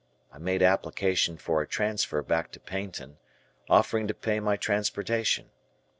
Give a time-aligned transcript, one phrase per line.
[0.31, 3.17] I made application for a transfer back to Paignton,
[3.69, 5.51] offering to pay my transportation.